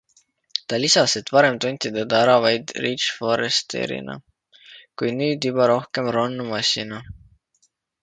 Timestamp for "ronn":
6.19-6.47